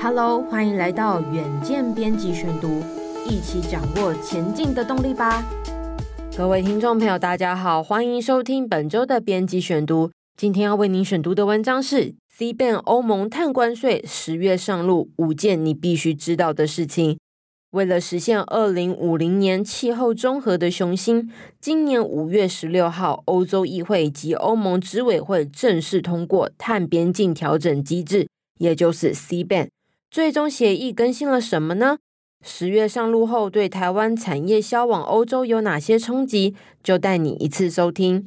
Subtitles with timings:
[0.00, 2.80] Hello，欢迎来到远见编辑选读，
[3.28, 5.44] 一起掌握前进的动力吧。
[6.36, 10.12] 各位听众朋友，大家好，欢迎收听本周的编辑选读。
[10.36, 17.18] 今天要为您选读的文章是 CBAM 欧盟碳关税十月上路，五件你必须知道的事情。
[17.72, 21.28] 为了实现二零五零年气候中和的雄心，
[21.60, 28.28] 今年五月十六号，欧洲议会及欧盟执委会正式通过碳边境调整机制，
[28.58, 29.66] 也就是 CBAM。
[30.10, 31.98] 最终协议更新了什么呢？
[32.42, 36.54] 十月上路后，对台湾产业销往欧洲有哪些冲击？
[36.82, 38.26] 就带你一次收听。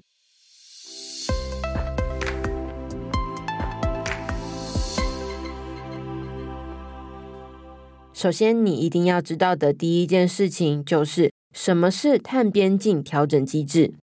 [8.13, 13.95] 首先，你一定要知道的第一件事情就是什么是碳边境调整机制。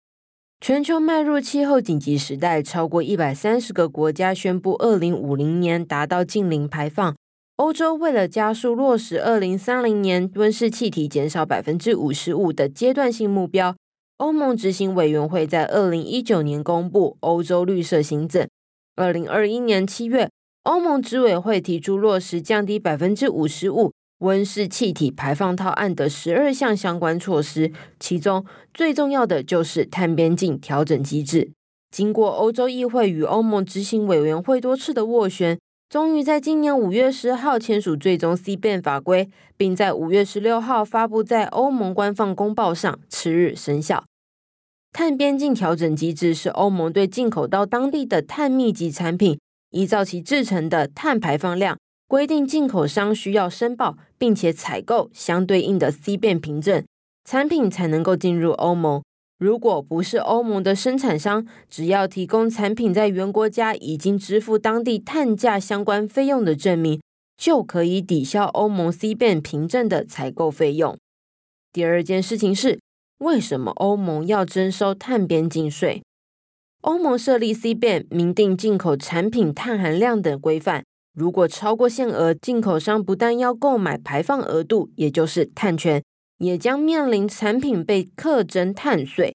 [0.60, 7.14] 全球迈入气候紧急时代，超过一百三十个国家宣布，二零五零年达到净零排放。
[7.58, 13.74] 欧洲为了加速落实二零三零年温室气体减少百分之五十五的阶段性目标，
[14.18, 18.48] 欧盟执行委员会在二零一九年公布欧洲绿色行政。
[18.94, 20.30] 二零二一年七月，
[20.62, 31.50] 欧盟执委会提出落实降低百分之五十五温室气体排放套案的十二项相关措施，其中最重要的就是碳边境调整机制。
[31.90, 35.58] 经过欧洲议会与欧盟执行委员会多次的斡旋。
[35.88, 44.04] 终于在今年五月十号签署最终 CBAM 法规，并在五月十六号发布在欧盟官方公报上，次日生效。
[44.92, 56.84] 碳边境调整机制是欧盟对进口到当地的碳密集产品，依照其制成的碳排放量，规定进口商需要申报并且采购相对应的 CBAM 凭证，
[57.24, 59.02] 产品才能够进入欧盟。
[59.38, 67.00] 如果不是欧盟的生产商，只要提供产品在原国家已经支付当地碳价相关费用的证明，
[67.36, 70.98] 就可以抵消欧盟 CBAM 凭证的采购费用。
[71.72, 72.80] 第二件事情是，
[73.18, 76.02] 为什么欧盟要征收碳边境税？
[76.80, 80.82] 欧盟设立 CBAM，明定进口产品碳含量等规范，
[81.14, 86.02] 如果超过限额，进口商不但要购买排放额度，也就是碳权。
[86.38, 89.34] 也将面临产品被课征碳税。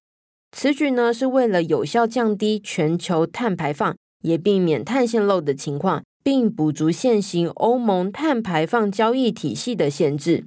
[0.52, 10.44] 此举呢，是为了有效降低全球碳排放，也避免碳泄漏的情况，并补足现行欧盟碳排放交易体系的限制。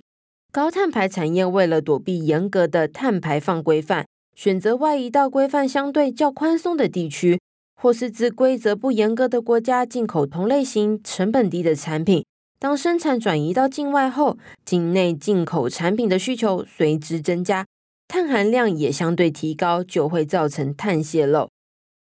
[0.51, 7.39] 高碳排产业为了躲避严格的碳排放规范，选择外移到规范相对较宽松的地区，
[7.75, 12.23] 或是自规则不严格的国家进口同类型、成本低的产品。
[12.59, 17.65] 当生产转移到境外后，境内进口产品的需求随之增加，
[18.07, 21.49] 碳含量也相对提高，就会造成碳泄漏。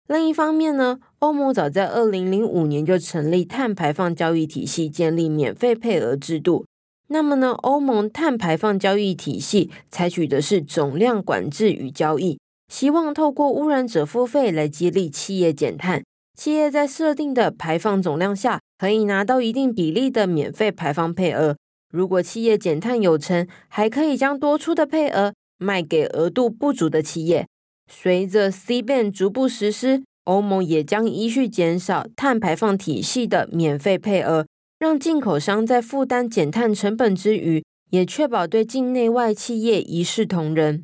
[0.07, 6.65] 另一方面呢，欧盟早在二零零五年就成立碳排放交易体系，建立免费配额制度。
[7.07, 12.39] 那么呢，欧盟碳排放交易体系采取的是总量管制与交易，
[12.71, 16.03] 希望透过污染者付费来激励企业减碳。
[16.37, 21.55] 企业在设定的排放总量下，可以拿到一定比例的免费排放配额。
[21.91, 27.47] 如果企业减碳有成，还可以将多出的配额卖给额度不足的企业。
[27.89, 34.47] 随着 C 端逐步实施，欧盟也将依序减少碳排放体系的免费配额，
[34.79, 40.83] 让进口商在负担减碳成本之余，也确保对境内外企业一视同仁。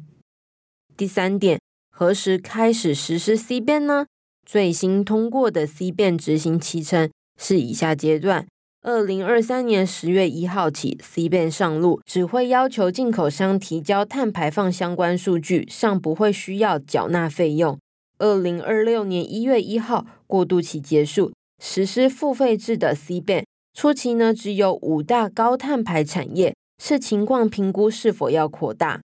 [0.96, 1.59] 第三点，
[1.90, 4.06] 何时开始实施 C 端呢？
[4.46, 8.47] 最新通过的 C 端执行期程是以下阶段：
[8.81, 17.78] 二零二三年十月一号起，C ban 上路，只会要求进口商提交碳排放相关数据，尚不会需要缴纳费用。
[18.18, 21.31] 二零二六年一月一号，过渡期结束，
[21.62, 23.44] 实施付费制的 C ban
[23.74, 29.02] 初期呢，只有五大高碳排产业，视情况评估是否要扩大。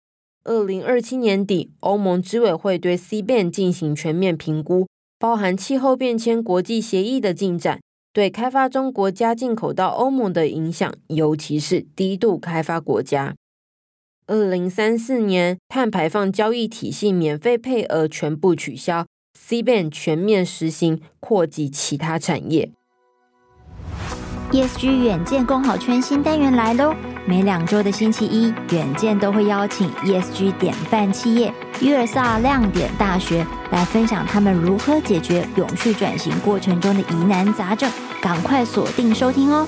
[0.44, 4.88] 二零二七年底，欧盟执委会对 C ban 进行全面评估。
[5.20, 7.80] 包含气候变迁国际协议的进展，
[8.14, 13.35] 对开发中国家进口到欧盟的影响，尤其是低度开发国家。
[14.28, 19.06] 二零三四年，碳排放交易体系免费配额全部取消
[19.38, 22.72] ，CBAM 全面实行，扩及其他产业。
[24.52, 26.94] ESG 远见共好圈新单元来喽！
[27.28, 37.90] 每两周的星期一，远见都会邀请 ESG 典范企业、约尔萨亮点大学来分享他们如何解决永续转型过程中的疑难杂症，
[38.20, 39.68] 赶快锁定收听哦！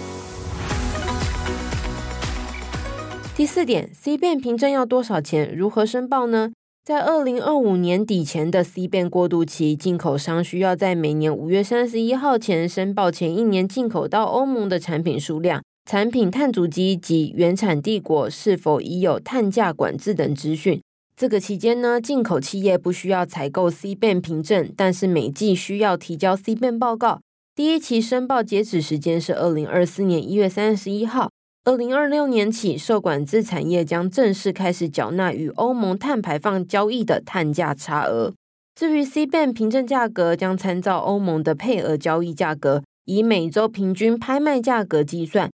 [3.35, 5.55] 第四点，CBAM 凭证要多少钱？
[5.55, 6.51] 如何申报呢？
[6.83, 20.81] 在二零二五年底前的 C 变过渡期，进口商需要在每年五月三十一号前申报前一年进口到欧盟的产品数量，产品碳足迹及原产地国是否已有碳价管制等资讯。
[21.15, 27.19] 这个期间呢，进口企业不需要采购 CBAM 凭证，但是每季需要提交 CBAM 报告。
[27.53, 31.29] 第一期申报截止时间是二零二四年一月三十一号。
[31.65, 38.33] 二零二六年起，受管制产业将正式开始缴纳与欧盟碳排放交易的碳价差额。
[38.73, 45.51] 至于 CBAM 凭证价格，将参照欧盟的配额交易价格，以每周平均拍卖价格计算。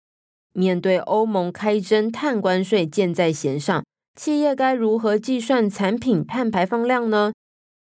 [0.54, 3.84] 面对欧盟开征碳关税箭在弦上，
[4.16, 7.32] 企业该如何计算产品碳排放量呢？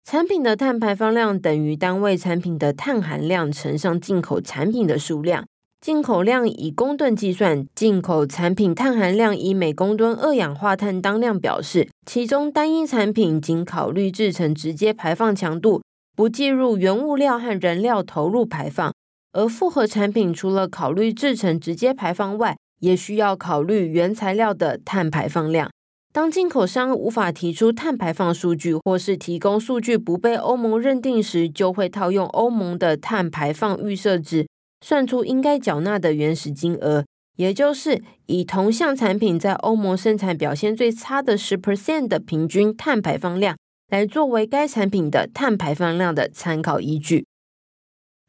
[0.05, 5.45] 产品的碳排放量等于单位产品的碳含量乘上进口产品的数量。
[5.81, 11.89] 进口量以公吨计算，进口产品碳含量以每公吨二氧化碳当量表示。
[12.05, 15.81] 其中单一产品仅考虑制成直接排放强度，
[16.17, 18.93] 不计入原物料和燃料投入排放；
[19.33, 25.71] 而复合产品除了考虑制成直接排放外，也需要考虑原材料的碳排放量。
[26.13, 34.49] 当进口商无法提出碳排放数据，或是提供数据不被欧盟认定时，就会套用欧盟的碳排放预设值。
[34.85, 37.05] 算出应该缴纳的原始金额，
[37.37, 43.57] 也就是以同项产品在欧盟生产表现最差的十 percent 的平均碳排放量，
[43.91, 47.27] 来作为该产品的碳排放量的参考依据。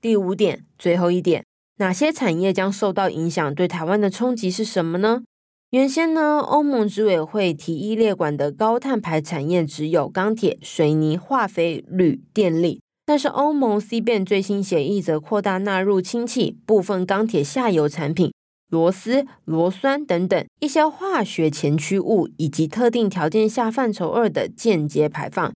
[0.01, 1.45] 第五点，最后一点，
[1.77, 3.53] 哪些产业将受到影响？
[3.53, 5.21] 对台湾的冲击是什么呢？
[5.69, 12.81] 原先呢，欧盟执委会提议列管的高碳排产业只有钢铁、水泥、化肥、铝、电力。
[13.06, 18.33] 但是欧盟 C 变最新协议则扩大纳入氢气、部分钢铁下游产品、
[18.69, 25.51] 螺丝、螺栓等等一些化学前驱物以及特定条件下范畴二的间接排放。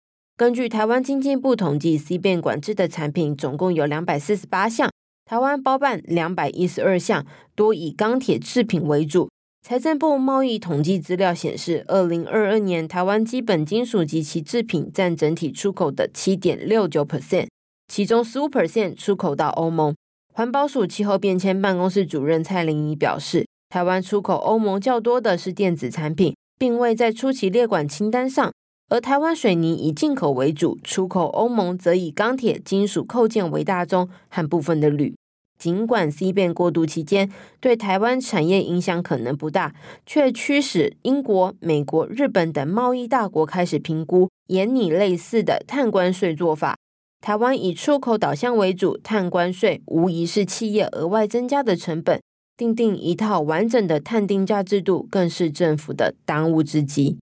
[0.42, 4.90] 根据台湾经济部统计，C 边管制的产品总共有两百四十八项，
[5.24, 7.24] 台湾包办两百一十二项，
[7.54, 9.30] 多以钢铁制品为主。
[9.64, 17.46] 财政部贸易统计资料显示，二零二二年台湾基本金属及其制品占整体出口的七点六九 percent，
[17.86, 19.94] 其中十五 percent 出口到欧盟。
[20.34, 28.50] 环保署气候变迁办公室主任蔡玲仪表示，台湾出口欧盟较多的是电子产品，并未在初期列管清单上。
[28.92, 35.14] 而台湾水泥以进口为主，出口欧盟则以钢铁、金属扣件为大宗，和部分的铝。
[35.58, 39.74] 尽管 C 变过渡期间对台湾产业影响可能不大，
[40.04, 46.76] 却驱使英国、美国、日本等贸易大国开始评估严拟类似的碳关税做法。
[47.22, 52.20] 台湾以出口导向为主，碳关税无疑是企业额外增加的成本。
[52.58, 57.16] 订定一套完整的碳定价制度，更是政府的当务之急。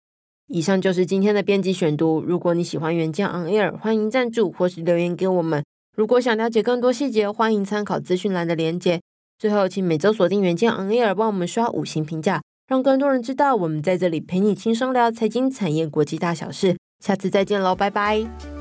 [0.47, 2.21] 以上就是今天的编辑选读。
[2.21, 5.63] 如果你喜欢原件 On Air，欢迎赞助或是留言给我们。
[5.95, 9.01] 如果想了解更多细节，欢迎参考资讯栏的连接。
[9.37, 16.77] 最后，请每周锁定原件 On Air，帮我们刷五星评价，让更多人知道我们在这里陪你轻松聊财经、产业、国际大小事。
[17.03, 18.56] 下次再见喽，拜拜。